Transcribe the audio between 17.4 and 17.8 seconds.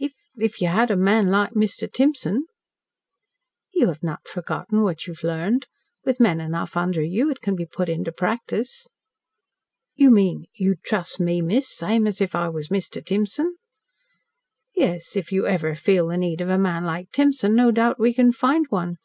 no